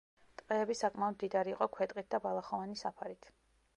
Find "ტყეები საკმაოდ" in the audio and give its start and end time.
0.41-1.17